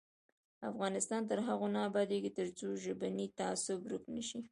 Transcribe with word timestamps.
افغانستان 0.71 1.21
تر 1.29 1.39
هغو 1.47 1.67
نه 1.75 1.79
ابادیږي، 1.89 2.31
ترڅو 2.39 2.67
ژبنی 2.83 3.27
تعصب 3.39 3.77
ورک 3.83 4.03
نشي. 4.15 4.39